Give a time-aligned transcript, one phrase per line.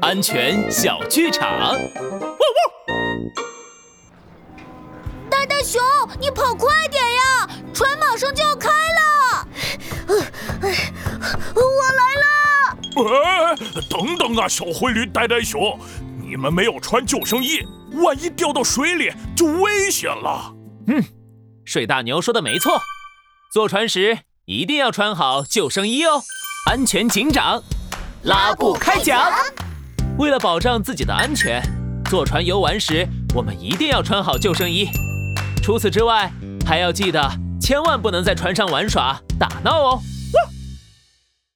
[0.00, 1.48] 安全小剧场。
[1.50, 1.88] 汪汪
[5.28, 5.82] 大大熊，
[6.20, 7.48] 你跑快点呀！
[7.72, 9.48] 船马上就要开了。
[11.54, 12.26] 我来了。
[13.24, 13.56] 哎，
[13.90, 15.78] 等等啊，小灰驴、呆呆熊，
[16.20, 17.60] 你们没有穿救生衣，
[18.02, 20.54] 万一掉到水里就危险了。
[20.88, 21.02] 嗯，
[21.64, 22.80] 水大牛说的没错，
[23.52, 26.22] 坐船时一定要穿好救生衣哦。
[26.70, 27.62] 安全警长，
[28.26, 29.30] 拉布开讲。
[30.18, 31.62] 为了保障自己的安全，
[32.10, 34.88] 坐船游玩时我们一定要穿好救生衣。
[35.62, 36.28] 除此之外，
[36.66, 37.22] 还要记得
[37.60, 40.00] 千万不能在船上玩耍打闹哦。